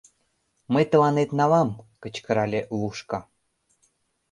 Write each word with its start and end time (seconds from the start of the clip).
—Мый 0.73 0.83
тыланет 0.91 1.29
налам,— 1.39 1.69
кычкырале 2.01 2.61
Лушка. 2.79 3.19